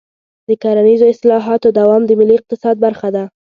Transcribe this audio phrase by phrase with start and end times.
[0.47, 3.23] د کرنیزو اصلاحاتو دوام د ملي اقتصاد برخه ده.